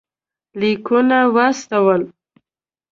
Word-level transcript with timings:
لیکونه 0.59 1.19
واستول. 1.35 2.01